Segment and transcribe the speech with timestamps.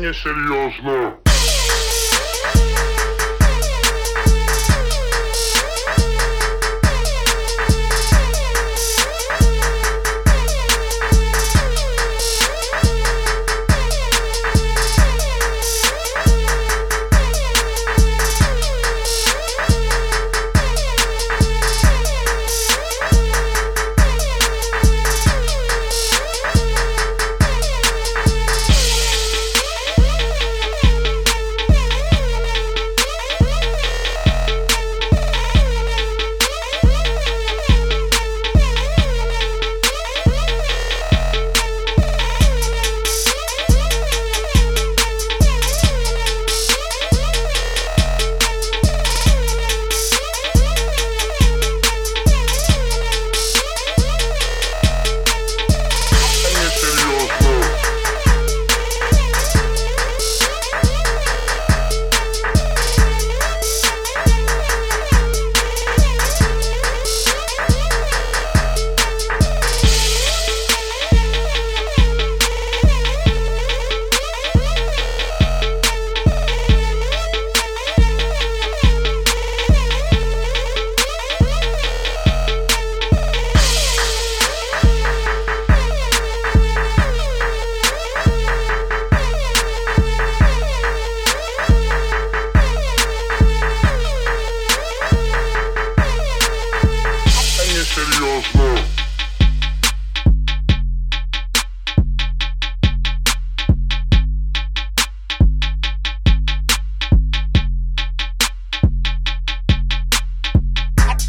[0.00, 1.29] несерьезно.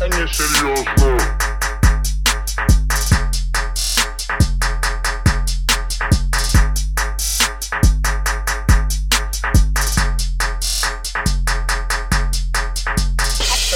[0.02, 1.20] Несерьезно.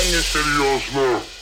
[0.04, 1.35] Несерьезно.